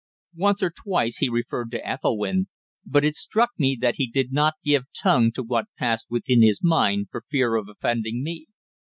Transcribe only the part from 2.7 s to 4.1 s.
but it struck me that he